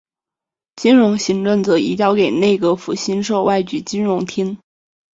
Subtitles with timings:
[0.75, 4.57] 金融行政则移交给内阁府新设外局金融厅。